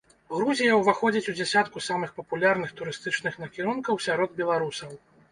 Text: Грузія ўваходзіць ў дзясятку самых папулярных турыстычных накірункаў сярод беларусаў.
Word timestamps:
Грузія 0.35 0.77
ўваходзіць 0.77 1.23
ў 1.23 1.33
дзясятку 1.39 1.83
самых 1.87 2.15
папулярных 2.21 2.71
турыстычных 2.79 3.37
накірункаў 3.43 4.01
сярод 4.07 4.33
беларусаў. 4.41 4.97